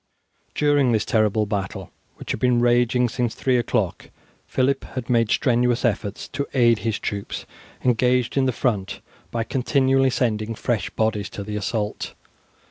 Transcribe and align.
During 0.55 0.93
this 0.93 1.05
terrible 1.05 1.45
battle, 1.45 1.91
which 2.15 2.31
had 2.31 2.39
been 2.39 2.59
raging 2.59 3.07
since 3.07 3.35
three 3.35 3.57
o'clock, 3.57 4.09
Phillip 4.47 4.83
had 4.83 5.11
made 5.11 5.29
strenuous 5.29 5.85
efforts 5.85 6.27
to 6.29 6.47
aid 6.55 6.79
his 6.79 6.97
troops 6.97 7.45
engaged 7.85 8.35
in 8.35 8.45
the 8.47 8.51
front 8.51 8.99
by 9.29 9.43
continually 9.43 10.09
sending 10.09 10.55
fresh 10.55 10.89
bodies 10.89 11.29
to 11.29 11.43
the 11.43 11.55
assault. 11.55 12.15